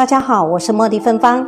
[0.00, 1.46] 大家好，我是茉莉芬芳。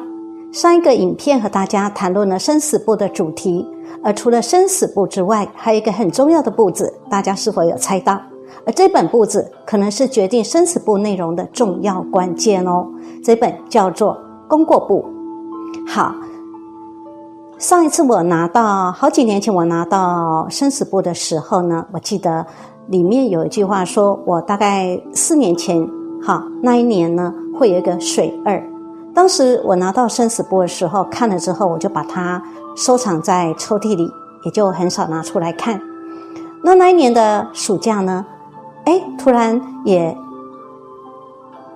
[0.52, 3.66] 上一个影片和大家谈论了生死簿的主题，
[4.04, 8.20] 而除了生死簿之外，还有一个很重要的簿子，大家是否有猜到？
[8.66, 12.86] 而这本簿子可能是决定生死簿内容的重要关键哦。
[13.24, 15.02] 这本叫做功过簿。
[15.88, 16.14] 好，
[17.56, 22.44] 上一次我拿到好几年前我拿到生死簿的时候呢，我记得
[22.88, 25.88] 里面有一句话说，我大概四年前，
[26.22, 27.34] 好那一年呢。
[27.54, 28.60] 会有一个水二，
[29.14, 32.42] 当时我拿到生死簿的时候，看了之后，我就把它
[32.74, 34.10] 收藏在抽屉里，
[34.42, 35.78] 也就很少拿出来看。
[36.64, 38.24] 那那一年的暑假呢，
[38.86, 40.16] 哎，突然也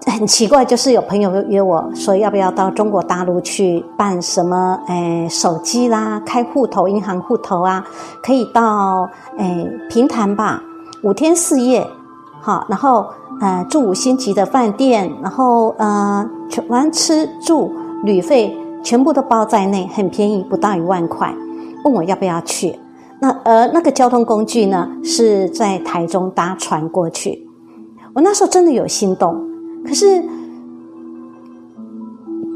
[0.06, 4.80] 很奇怪，就是有朋友约我说，要不要到中国大陆去办什么？
[4.88, 7.86] 哎，手机啦，开户头，银行户头啊，
[8.24, 10.60] 可以到哎平潭吧，
[11.02, 11.86] 五天四夜，
[12.41, 13.06] 好，然后。
[13.41, 21.34] 呃，住五星级的饭店，然后呃，全完吃住旅费全部都包在内，很便宜，不到一万块。
[21.84, 22.78] 问我要不要去？
[23.20, 27.47] 那呃，那个交通工具呢，是在台中搭船过去。
[28.15, 29.39] 我那时候真的有心动，
[29.87, 30.23] 可是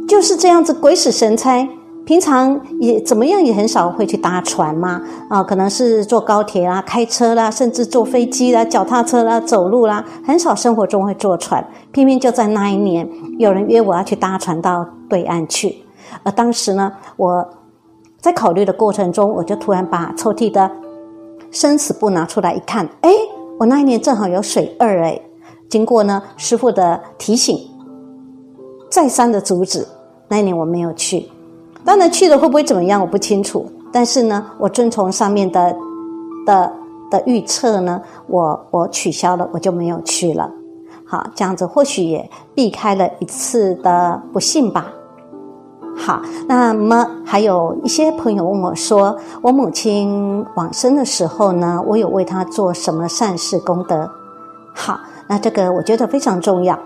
[0.08, 1.68] 就是这样子鬼使神差。
[2.10, 11.64] 平常也怎么样，也很少会去搭船嘛，啊，可能是坐高铁啦、开车啦，甚至坐飞机啦、脚踏车啦、走路啦，很少生活中会坐船。
[11.92, 15.84] 偏偏就在那一年，有人约我要去搭船到对岸去，
[16.24, 17.48] 而当时呢，我
[18.20, 20.68] 在考虑的过程中，我就突然把抽屉的
[21.52, 23.12] 生死簿拿出来一看，哎，
[23.60, 25.20] 我那一年正好有水二哎，
[25.68, 27.56] 经过呢师傅的提醒，
[28.90, 29.86] 再三的阻止，
[30.26, 31.28] 那一年我没有去。
[31.84, 33.00] 当然去了会不会怎么样？
[33.00, 33.66] 我不清楚。
[33.92, 35.76] 但是呢，我遵从上面的
[36.46, 36.72] 的
[37.10, 40.48] 的预测呢，我我取消了，我就没有去了。
[41.04, 44.86] 好，这样子或许也避开了一次的不幸吧。
[45.96, 54.08] 好，那么还有一些朋友问我说，我母亲往生的时候呢，我有为她做什么善事功德？
[54.72, 56.78] 好，那这个我觉得非常重要，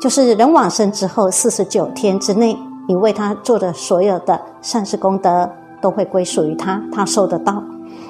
[0.00, 2.56] 就是人往生之后四十九天之内。
[2.88, 7.62] 你为他做的所有的善事功德都会归属于他，他受得到。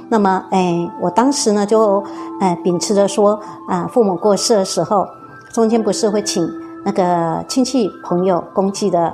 [0.09, 2.01] 那么，哎，我当时呢就，
[2.41, 5.05] 哎，秉持着说，啊，父母过世的时候，
[5.53, 6.49] 中间不是会请
[6.85, 9.13] 那个亲戚朋友、公祭的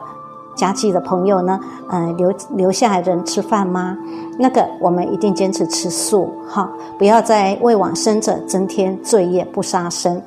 [0.55, 1.59] 家祭的朋友呢，
[1.89, 3.97] 嗯，留留下来人吃饭吗？
[4.39, 10.21] 那个我们一定坚持吃素，哈，不要再为往生者增添罪业，不杀生。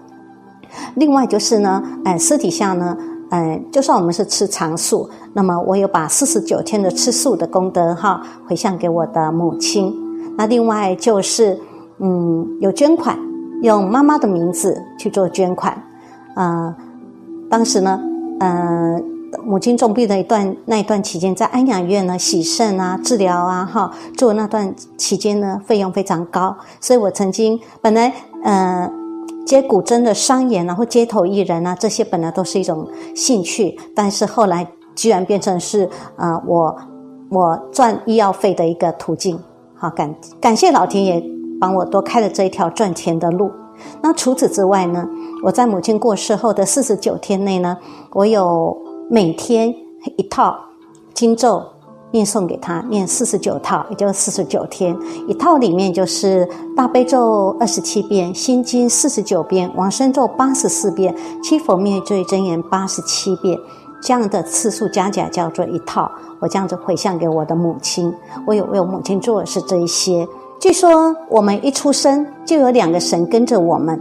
[0.95, 2.97] 另外就是呢，哎，私底下呢。
[3.29, 9.93] 嗯，就算我们是吃长素，那么我有把四十九天的吃素的功德哈回向给我的母亲。
[10.37, 11.59] 那另外就是，
[11.99, 13.19] 嗯，有捐款，
[13.63, 15.77] 用妈妈的名字去做捐款。
[16.35, 16.73] 啊，
[17.49, 17.99] 当时呢，
[18.39, 19.03] 嗯，
[19.43, 28.13] 母亲重病的一段那一段期间，在安养院呢洗肾啊、治疗啊，哈，做那段期间呢费用非常高，所以我曾经本来，
[28.45, 28.96] 嗯。
[29.47, 32.85] 接古筝的商演然后街头艺人啊，这些本来都是一种
[33.15, 36.75] 兴趣，但是后来居然变成是啊，我
[37.31, 39.39] 我赚医药费的一个途径。
[39.73, 41.23] 好，感感谢老天爷
[41.61, 43.49] 帮我多开了这一条赚钱的路。
[44.01, 45.07] 那除此之外呢，
[45.41, 47.77] 我在母亲过世后的四十九天内呢，
[48.11, 48.77] 我有
[49.09, 49.73] 每天
[50.17, 50.53] 一套
[51.13, 51.63] 经咒。
[52.11, 54.97] 念诵给他，念四十九套，也就四十九天。
[55.27, 61.13] 一套里面就是大悲咒二十七遍，心经四十九遍，往生咒八十四遍，
[61.43, 63.59] 七佛灭罪真言八十七遍，
[64.01, 66.09] 这样的次数加起来叫做一套。
[66.39, 68.13] 我这样子回向给我的母亲，
[68.45, 70.25] 我有为我母亲做的是这一些。
[70.59, 73.99] 据说我们一出生就有两个神跟着我们，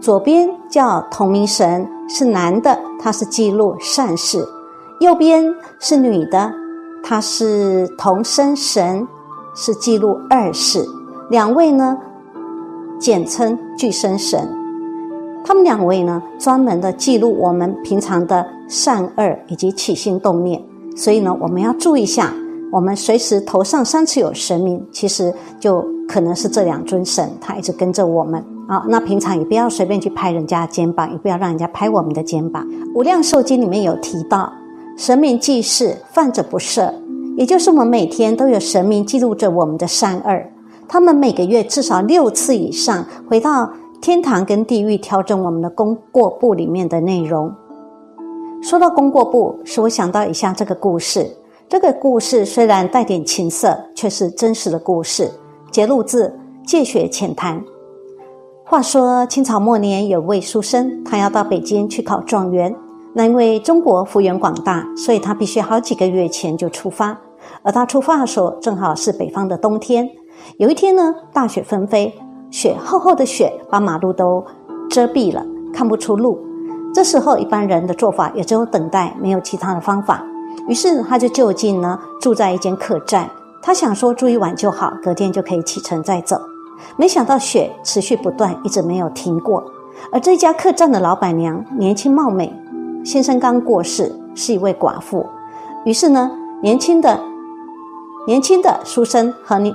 [0.00, 4.40] 左边叫同名神，是男的，他是记录善事；
[5.00, 5.44] 右边
[5.80, 6.52] 是女的。
[7.02, 9.06] 他是同生神，
[9.54, 10.84] 是记录二世。
[11.30, 11.96] 两位呢，
[12.98, 14.48] 简称俱生神。
[15.44, 20.62] 他们两位呢，专门的记录我们平常的善恶以及起心动念。
[20.96, 22.34] 所以呢，我们要注意一下，
[22.70, 28.84] 我们随时头上三尺有神明，其实就可能是这两尊神，他一直跟着我们啊。
[28.88, 32.66] 那平常也不要随便去拍人家肩膀，也不要让人家拍我们的肩膀。
[32.94, 34.52] 无量寿经里面有提到。
[34.98, 36.92] 神明记事，犯者不赦，
[37.36, 40.42] 也就是我们每天都有神明记录着我们的善恶。
[40.88, 47.54] 他们每个月至少六次以上回到天堂跟地狱调整我们的功过簿里面的内容。
[48.60, 51.30] 说到功过簿，使我想到以下这个故事。
[51.68, 55.30] 这个故事虽然带点情色，却是真实的故事，
[55.70, 56.28] 节录自
[56.66, 57.56] 《借血浅谈》。
[58.64, 62.74] 话说清朝末年有位书生，他要到北京去考状元。
[63.18, 67.18] 那因为中国幅员广大，所以他必须好几个月前就出发。
[67.64, 70.08] 而他出发的时候，正好是北方的冬天。
[70.58, 72.14] 有一天呢，大雪纷飞，
[72.48, 74.44] 雪厚厚的雪把马路都
[74.88, 75.44] 遮蔽了，
[75.74, 76.38] 看不出路。
[76.94, 80.24] 这时候，一般人的做法也只有等待，没有其他的方法。
[80.68, 83.28] 于是，他就就近呢住在一间客栈。
[83.60, 86.36] 他想说住一晚就好，隔天就可以启程再走。
[86.96, 89.64] 没想到雪持续不断，一直没有停过。
[90.12, 92.54] 而这家客栈的老板娘年轻貌美，
[93.04, 95.26] 先生刚过世，是一位寡妇。
[95.84, 96.30] 于是呢，
[96.62, 97.20] 年轻的、
[98.26, 99.74] 年轻的书生和你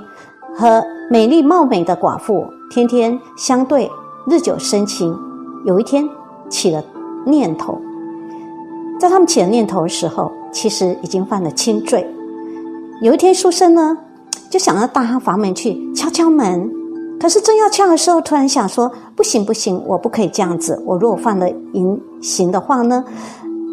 [0.54, 3.90] 和美丽貌美的寡妇天天相对，
[4.26, 5.16] 日久生情。
[5.64, 6.08] 有一天
[6.50, 6.84] 起了
[7.24, 7.80] 念头，
[9.00, 12.06] 在他们起了念头的时候，其实已经犯了轻罪。
[13.00, 13.96] 有一天，书生呢
[14.50, 16.70] 就想到大他房门去敲敲门，
[17.24, 20.78] 可是正要敲的时候，突然想说：“不行不行，我不可以这样子。
[20.84, 23.02] 我如果犯了淫行的话呢，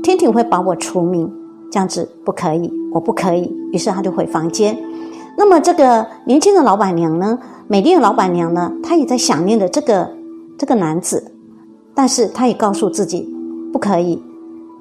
[0.01, 1.29] 天庭会把我除名，
[1.69, 4.81] 这样子不可以，我不可以。”于是他就回房间。
[5.37, 7.37] 那么这个年轻的老板娘呢，
[7.67, 10.09] 美丽的老板娘呢，她也在想念着这个
[10.57, 11.33] 这个男子，
[11.93, 13.29] 但是她也告诉自己
[13.73, 14.23] 不可以，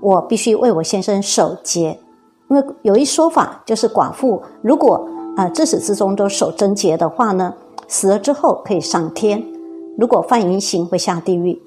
[0.01, 1.99] 我必须为我先生守节。
[2.47, 7.53] 因为有一说法，就是寡妇如果啊自始至终都守贞节的话呢，
[7.91, 9.43] 死了之后可以上天；
[9.99, 11.61] 如果犯淫行会下地狱。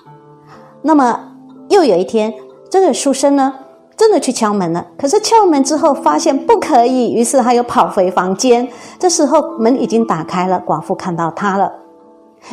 [0.82, 1.20] 那么
[1.68, 2.34] 又有一天，
[2.70, 3.54] 这个书生呢
[3.98, 8.68] 真的去敲门了，可是敲门之后发现不可以，于是他又跑回房间。
[8.98, 11.70] 这时候门已经打开了，寡妇看到他了。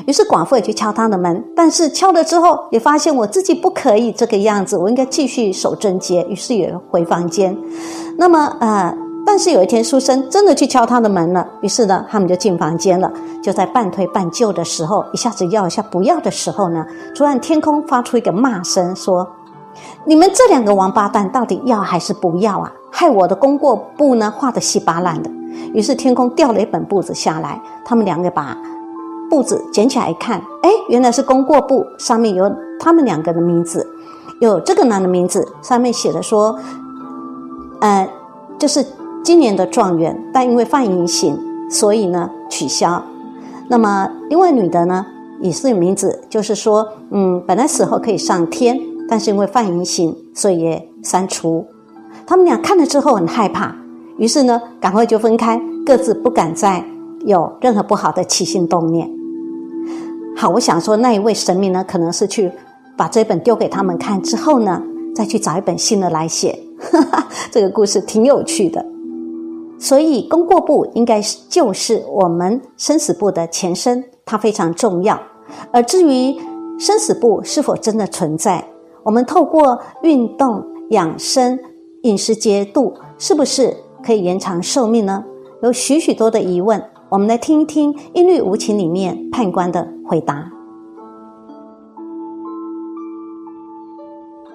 [0.07, 7.57] 于是寡妇也去敲他的门，但是敲了之后也发现我自己不可以这个样子，我应该继续守贞节，于是也回房间。
[8.17, 13.11] 那么呃，但是有一天书生真的去敲他的门了，于是呢，他们就进房间了。
[13.43, 16.85] 就在半推半就的时候，一下子要一下不要的时候呢，
[17.15, 19.27] 突然天空发出一个骂声，说
[20.05, 22.73] ：“你们这两个王八蛋到底要还是不要啊？
[22.91, 25.31] 害我的功过簿呢画的稀巴烂的。”
[25.73, 28.57] 于是天空掉了一本簿子下来，他们两个把。
[29.31, 33.89] 簿子捡起来一看，哎，原来是功过簿，上面有他们两个的名字，
[34.41, 36.59] 有这个男的名字，上面写的说，
[37.81, 38.11] 呃，
[38.59, 38.85] 就是
[39.23, 41.39] 今年的状元，但因为犯淫行，
[41.71, 43.03] 所以呢取消。
[43.69, 45.07] 那么另外女的呢，
[45.41, 48.79] 也是名字，就是说，嗯，本来死后可以上天，
[49.09, 51.65] 但是因为犯淫行，所以也删除。
[52.27, 53.75] 他们俩看了之后很害怕，
[54.17, 56.85] 于是呢，赶快就分开，各自不敢再
[57.27, 59.09] 有任何不好的起心动念。
[60.37, 62.51] 好，我想说那一位神明呢，可能是去
[62.97, 64.83] 把这本丢给他们看之后呢，
[65.15, 66.59] 再去找一本新的来写。
[66.81, 68.85] 哈 哈这个故事挺有趣的。
[69.81, 75.19] 所以功过簿应该是就是我们生死簿的前身，它非常重要。
[75.73, 76.37] 而至于
[76.79, 78.63] 生死簿是否真的存在，
[79.03, 81.59] 我们透过运动养生、
[82.03, 83.75] 饮食节度，是不是
[84.05, 85.25] 可以延长寿命呢？
[85.63, 86.81] 有许许多的疑问。
[87.09, 90.49] 我们来听一听《音律无情》里面判官的回答。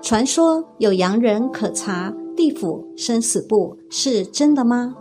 [0.02, 4.96] 传说有洋人可查地府生死簿，是真的吗？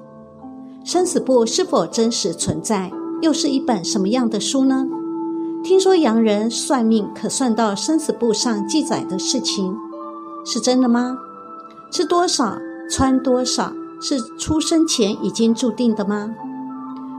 [0.84, 2.92] 生死簿是否真实存在？
[3.22, 4.86] 又是一本什么样的书呢？
[5.64, 9.74] 听说洋人算命可算到生死簿上记载的事情，
[10.44, 11.16] 是真的吗？
[11.90, 12.58] 吃多少
[12.90, 16.34] 穿多少，是出生前已经注定的吗？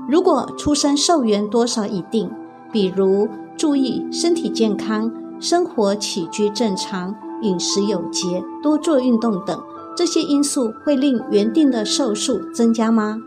[0.08, 2.30] 如果出生寿元多少已定，
[2.72, 9.60] 比如注意身体健康、生活起居正常、饮食有节、多做运动等
[9.98, 13.18] 这些因素，会令原定的寿数增加吗？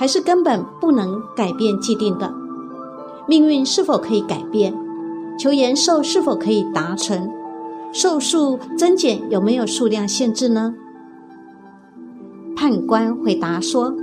[0.00, 2.32] 还是根本不能改变既定的
[3.28, 3.66] 命运？
[3.66, 4.74] 是否可以改变？
[5.38, 7.28] 求延寿是否可以达成？
[7.92, 10.74] 寿数增减有没有数量限制呢？
[12.56, 13.94] 判官回答说，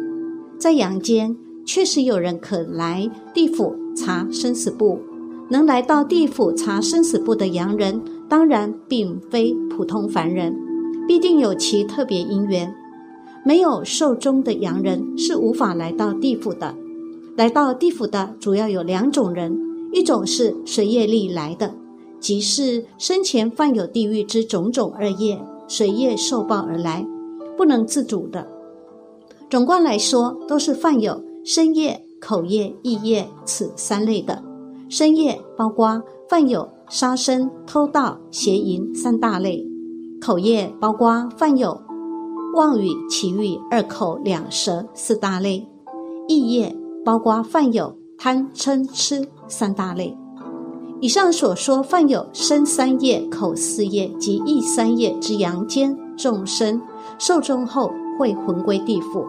[0.60, 1.36] 在阳间。
[1.66, 5.00] 确实有人可来地府查生死簿，
[5.50, 8.00] 能来到地府查生死簿的洋人，
[8.30, 10.56] 当然并非普通凡人，
[11.08, 12.72] 必定有其特别因缘。
[13.48, 16.76] 没有寿终的洋人是无法来到地府的。
[17.38, 19.58] 来到地府的主要有两种人，
[19.94, 21.74] 一种是随业力来的，
[22.20, 27.08] 即是生前犯有地狱之种种恶业，随业受报而来，
[27.56, 28.46] 不能自主的。
[29.50, 31.24] 总观来说，都是犯有。
[31.46, 34.44] 身业、口业、意业，此三类的
[34.90, 39.66] 身业包括犯有杀生、偷盗、邪淫三大类；
[40.20, 41.80] 口业包括犯有
[42.58, 45.64] 妄语、绮语、二口两舌四大类；
[46.28, 50.18] 意业包括犯有贪嗔痴三大类。
[51.00, 56.82] 以上所说犯有身三业、口四业及意三业之阳间，众生
[57.20, 59.24] 寿终后会魂归地府。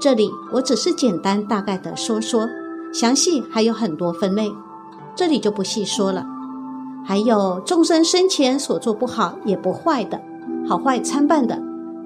[0.00, 2.48] 这里我只是简单大概的说说，
[2.94, 4.48] 详细还有很多分类，
[5.16, 6.24] 这里就不细说了。
[7.04, 10.22] 还有众生生前所做不好也不坏的，
[10.68, 11.60] 好坏参半的，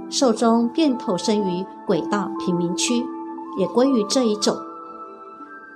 [0.09, 3.05] 寿终便投生于鬼道贫民区，
[3.59, 4.57] 也归于这一种。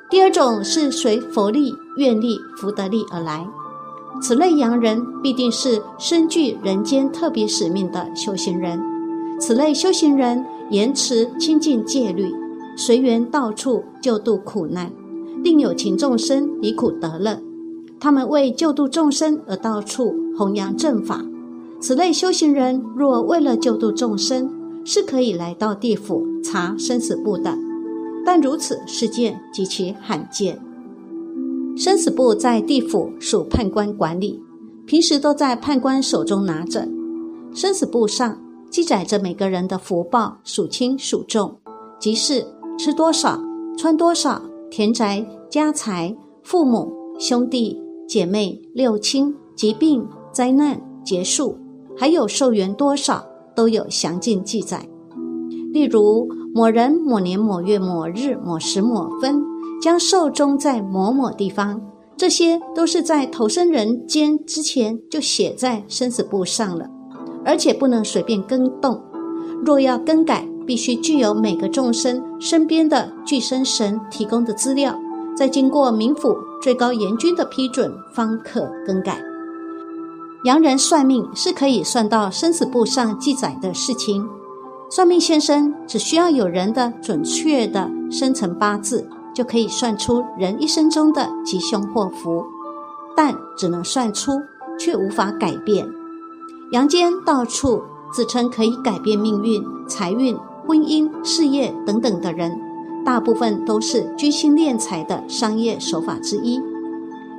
[0.08, 3.46] 第二种是随佛力、愿力、福德力而来，
[4.22, 8.80] 此类洋人必定是身具人间特别使命的修行人。
[9.38, 10.44] 此类修行人。
[10.70, 12.32] 严持清净戒律，
[12.76, 14.92] 随缘到处救度苦难，
[15.42, 17.40] 令有情众生离苦得乐。
[17.98, 21.24] 他们为救度众生而到处弘扬正法。
[21.80, 24.50] 此类修行人若为了救度众生，
[24.84, 27.56] 是可以来到地府查生死簿的。
[28.24, 30.60] 但如此事件极其罕见。
[31.76, 34.40] 生死簿在地府属判官管理，
[34.86, 36.86] 平时都在判官手中拿着。
[37.54, 38.38] 生死簿上。
[38.70, 41.56] 记载着每个人的福报属轻属重，
[41.98, 42.46] 即是
[42.78, 43.36] 吃多少、
[43.76, 51.58] 穿多少、田宅家财、父母兄弟姐妹六亲、疾病灾难结束，
[52.00, 53.22] 还有寿元多少，
[53.54, 54.88] 都有详尽记载。
[55.70, 59.42] 例如，某人某年某月某日某时某分
[59.82, 61.78] 将寿终在某某地方，
[62.16, 66.86] 这些都是在投生人间之前就写在生死簿上了。
[67.44, 68.98] 而且不能随便更动，
[69.62, 74.98] 若要更改，必须具有每个众生身边的具生神提供的资料，
[75.36, 79.29] 再经过冥府最高严君的批准，方可更改。
[80.44, 84.26] 洋人算命是可以算到生死簿上记载的事情，
[84.88, 92.42] 算命先生只需要有人的准确的生辰八字，就可以算出人一生中的吉凶祸福，
[93.14, 94.40] 但只能算出，
[94.78, 95.86] 却无法改变。
[96.72, 100.34] 阳间到处自称可以改变命运、财运、
[100.66, 102.58] 婚姻、事业等等的人，
[103.04, 106.58] 大部分都是居心敛财的商业手法之一。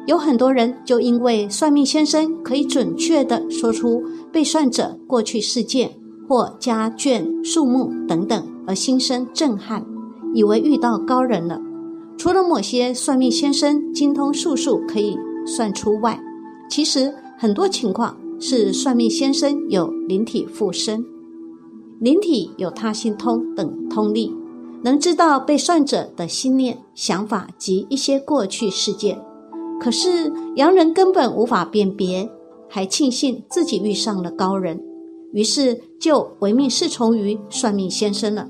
[0.08, 5.92] 有很多人就因为算命先生可以准确地说出被算者过去事件
[6.28, 9.86] 或家眷数目等等，而心生震撼，
[10.34, 11.62] 以为遇到高人了。
[12.18, 16.20] 除了某些算命先生精通术数可以算出外，
[16.70, 18.16] 其实很多情况。
[18.44, 21.06] 是算命先生有灵体附身，
[22.00, 24.34] 灵体有他心通等通力，
[24.84, 29.16] 能知道被算者的心念、想法及一些过去事件。
[29.82, 32.30] 可是洋人根本无法辨别，
[32.70, 34.80] 还庆幸自己遇上了高人，
[35.34, 38.48] 于是就唯命是从于算命先生了。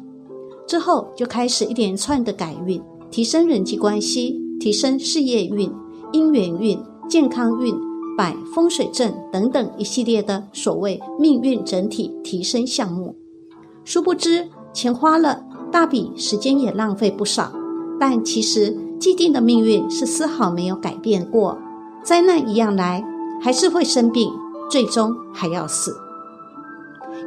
[0.67, 5.71] 之后就开始一连串的改运，提升人际关系，提升事业运、
[6.11, 7.73] 姻缘运、健康运。
[8.17, 13.15] 摆风水阵等等一系列的所谓命运整体提升项目，
[13.85, 17.53] 殊不知钱花了大笔，时间也浪费不少。
[17.97, 21.57] 但其实既定的命运是丝毫没有改变过，
[22.03, 23.03] 灾难一样来，
[23.41, 24.31] 还是会生病，
[24.69, 25.97] 最终还要死。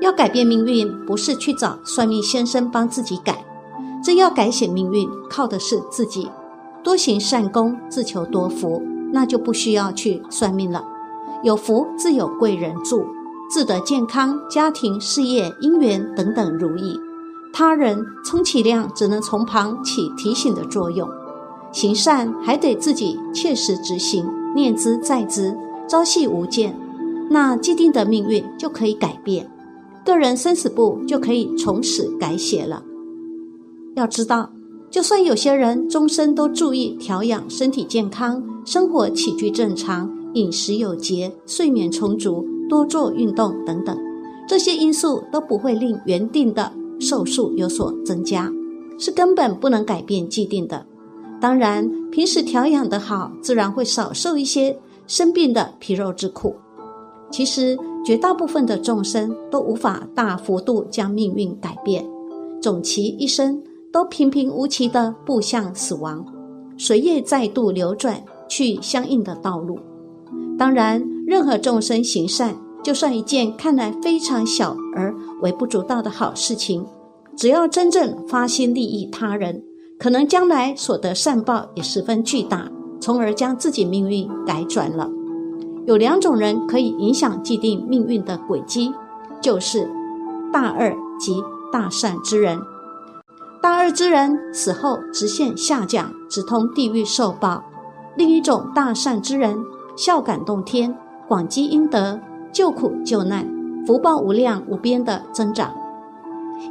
[0.01, 3.45] 要改变命运，不是去找算命先生帮自己改，
[4.05, 6.31] 真要改写命运，靠的是自己，
[6.85, 8.81] 多行善功，自求多福。
[9.13, 10.85] 那就不需要去算命了，
[11.43, 13.05] 有福自有贵人助，
[13.51, 17.01] 自得健康、家庭、事业、姻缘等等如意。
[17.53, 21.09] 他人充其量只能从旁起提醒的作用，
[21.75, 25.55] 行善还得自己切实执行，念之在之，
[25.89, 26.75] 朝夕无间，
[27.29, 29.51] 那既定的命运就可以改变，
[30.05, 32.83] 个人生死簿就可以从此改写了。
[33.97, 34.49] 要知道。
[34.91, 43.99] 就算有些人终身都注意调养身体健康、生活起居正常、饮食有节、睡眠充足、多做运动等等，
[44.47, 48.49] 这些因素都不会令原定的寿数有所增加，
[48.97, 50.87] 是根本不能改变既定的。
[51.45, 54.75] 当然，平时调养得好，自然会少受一些
[55.07, 56.57] 生病的皮肉之苦。
[57.31, 62.03] 其实，绝大部分的众生都无法大幅度将命运改变，
[62.63, 63.63] 总其一生。
[63.93, 66.25] 都平平无奇地步向死亡，
[66.79, 69.79] 随业再度流转去相应的道路。
[70.59, 76.87] 当然，任何众生行善，就算一件看来非常小而微不足道的好事情，
[77.37, 79.63] 只要真正发心利益他人，
[79.99, 82.69] 可能将来所得善报也十分巨大，
[83.01, 85.11] 从而将自己命运改转了。
[85.87, 88.93] 有两种人可以影响既定命运的轨迹，
[89.41, 89.91] 就是
[90.53, 92.59] 大恶及大善之人。
[93.63, 97.63] 大二之人死后直线下降，直通地狱受报；
[98.17, 99.59] 另一种大善之人，
[99.97, 100.97] 孝感动天，
[101.29, 102.19] 广积阴德，
[102.53, 103.49] 救苦救难，
[103.87, 105.75] 福报无量无边的增长，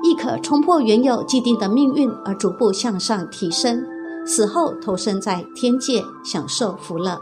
[0.04, 3.84] 亦可冲破原有既定的命运而逐步向上提升，
[4.26, 7.20] 死后投身在天界享受福乐。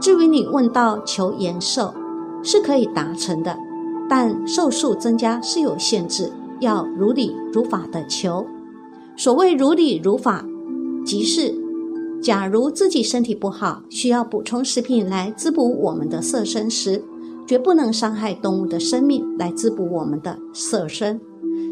[0.00, 1.94] 至于你问到求延寿，
[2.42, 3.56] 是可以达成的，
[4.08, 8.44] 但寿数增加是有限制，要如理如法的求。
[9.16, 10.44] 所谓如理如法，
[11.04, 11.54] 即是
[12.20, 17.02] 假如自己身体不好，需要补充食品来滋补我们的色身时，
[17.46, 21.20] 绝不能伤害动物的生命来滋补我们的色身。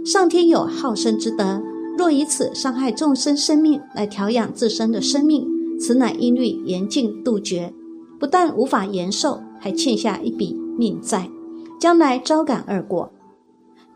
[0.05, 1.63] 上天有好生之德，
[1.97, 5.47] 若以此伤害众生生命来调养自身的生命，
[5.79, 7.73] 此乃一律严禁杜绝。
[8.19, 11.31] 不但无法延寿，还欠下一笔命债，
[11.79, 13.09] 将来招感恶果。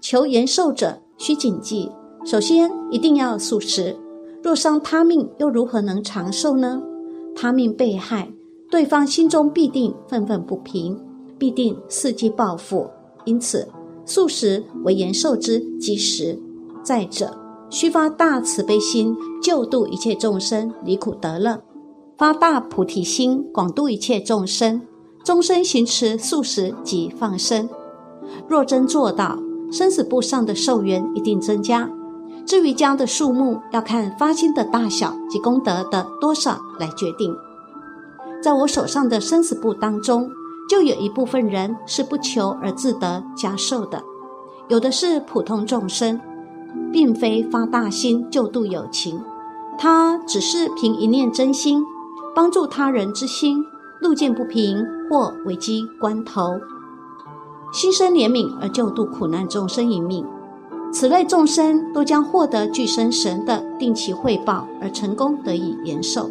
[0.00, 1.90] 求延寿者需谨记：
[2.24, 3.96] 首先一定要素食。
[4.42, 6.80] 若伤他命，又如何能长寿呢？
[7.34, 8.30] 他命被害，
[8.70, 10.96] 对方心中必定愤愤不平，
[11.36, 12.88] 必定伺机报复。
[13.24, 13.68] 因此，
[14.06, 16.40] 素食为延寿之基石。
[16.82, 17.36] 再者，
[17.68, 21.60] 须发大慈悲心，救度一切众生离苦得乐。
[22.16, 24.80] 发大菩提心，广度一切众生，
[25.24, 27.68] 终身行持素食及放生。
[28.48, 29.38] 若真做到，
[29.70, 31.90] 生死簿上的寿元一定增加。
[32.46, 37.34] 至于加的数目，要看发心的大小及功德的多少来决定。
[38.40, 40.30] 在我手上的生死簿当中，
[40.68, 44.02] 就有一部分人是不求而自得加寿的，
[44.68, 46.20] 有的是普通众生，
[46.92, 49.20] 并非发大心救度有情，
[49.78, 51.82] 他只是凭一念真心。
[52.34, 53.64] 帮助他人之心，
[53.98, 56.60] 路见不平或危机关头，
[57.72, 60.22] 心生怜悯而救度苦难众生一命。
[60.92, 66.28] 此类众生都将获得具生神的定期汇报，而成功得以延寿。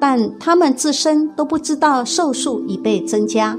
[0.00, 3.58] 但他们自身都不知道寿数已被增加。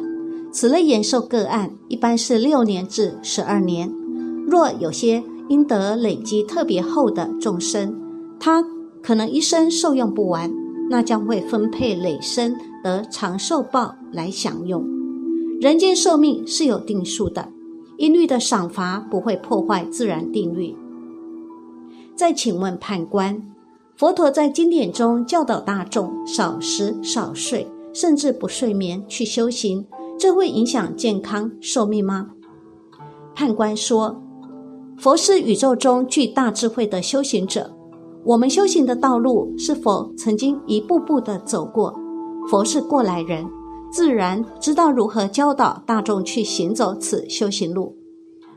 [0.51, 3.91] 此类延寿个案一般是六年至十二年。
[4.47, 7.99] 若有些因得累积特别厚的众生，
[8.39, 8.63] 他
[9.01, 10.51] 可能一生受用不完。
[10.89, 14.87] 那将会分配累生得长寿报来享用。
[15.59, 17.49] 人间寿命是有定数的，
[17.97, 20.77] 一律的赏罚不会破坏自然定律。
[22.15, 23.43] 再请问判官，
[23.97, 29.83] 佛陀在经典中教导大众少食少睡，甚至不睡眠去修行，
[30.19, 32.27] 这会影响健康寿命吗？
[33.33, 34.21] 判官说，
[34.99, 37.73] 佛是宇宙中具大智慧的修行者。
[38.23, 41.91] 我们修行的道路是否曾经一步步的走过？
[42.51, 43.47] 佛是过来人，
[43.91, 47.97] 自然知道如何教导大众去行走此修行路。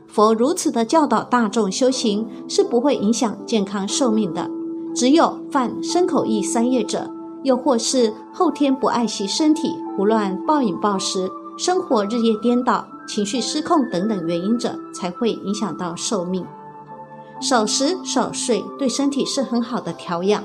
[0.05, 4.47] 佛如此的教导大众修行，是不会影响健康寿命的。
[4.93, 7.09] 只有犯身口意三业者，
[7.43, 16.45] 又或是后天不爱惜身体、胡乱暴饮暴食、生活日夜颠倒、情绪失控等等原因者，才会影响到寿命。
[17.39, 20.43] 少食少睡对身体是很好的调养。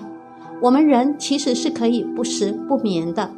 [0.63, 3.31] 我们人其实是可以不食不眠的。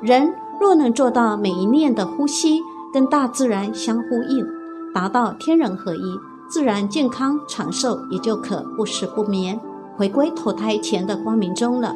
[0.00, 2.60] 人若能做到每一念的呼吸
[2.92, 4.46] 跟大自然相呼应，
[4.94, 9.60] 达到天人合一，自然健康长寿，也就可不食不眠，
[9.96, 11.94] 回归投胎前的光明中了。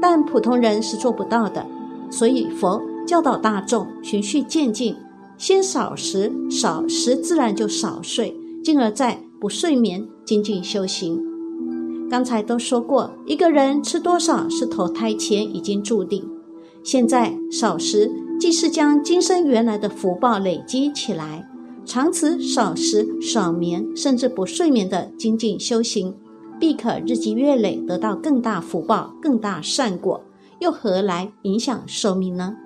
[0.00, 1.66] 但普通人是做不到的，
[2.10, 4.96] 所以佛教导大众循序渐进，
[5.38, 10.06] 先少食少食，自然就少睡，进而再不睡眠。
[10.26, 11.22] 精进修行，
[12.10, 16.28] 刚才都说过，一个人吃多少是投胎前已经注定。
[16.82, 21.48] 现在少食，既是将今生原来的福报累积起来，
[21.84, 26.12] 长此少食少眠，甚至不睡眠的精进修行，
[26.58, 30.20] 必可日积月累得到更大福报、更大善果，
[30.58, 32.56] 又何来影响寿命呢？